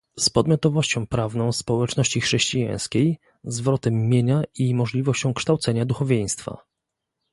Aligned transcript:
z 0.19 0.29
podmiotowością 0.29 1.07
prawną 1.07 1.51
społeczności 1.51 2.21
chrześcijańskiej, 2.21 3.19
zwrotem 3.43 4.09
mienia 4.09 4.43
i 4.55 4.75
możliwością 4.75 5.33
kształcenia 5.33 5.85
duchowieństwa 5.85 6.57